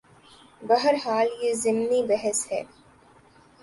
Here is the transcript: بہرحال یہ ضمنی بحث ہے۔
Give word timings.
بہرحال 0.61 1.27
یہ 1.41 1.53
ضمنی 1.53 2.03
بحث 2.07 2.51
ہے۔ 2.51 2.63